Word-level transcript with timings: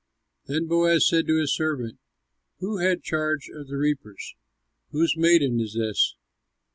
Then 0.47 0.65
Boaz 0.65 1.07
said 1.07 1.27
to 1.27 1.39
his 1.39 1.53
servant 1.53 1.99
who 2.57 2.77
had 2.79 3.03
charge 3.03 3.51
of 3.53 3.67
the 3.67 3.77
reapers, 3.77 4.33
"Whose 4.89 5.15
maiden 5.15 5.59
is 5.59 5.75
this?" 5.75 6.15